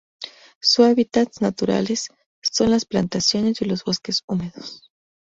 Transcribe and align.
Sus 0.59 0.87
hábitats 0.87 1.41
naturales 1.41 2.07
son 2.41 2.71
las 2.71 2.85
plantaciones 2.85 3.61
y 3.61 3.65
los 3.65 3.83
bosques 3.83 4.23
húmedos. 4.25 4.91